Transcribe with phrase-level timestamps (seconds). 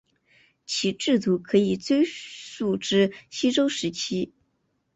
[0.65, 4.33] 其制度可以追溯至西周时期。